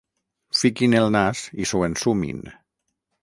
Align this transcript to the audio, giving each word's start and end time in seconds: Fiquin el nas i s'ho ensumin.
Fiquin 0.59 0.95
el 1.01 1.09
nas 1.17 1.43
i 1.65 1.69
s'ho 1.73 1.83
ensumin. 1.91 2.41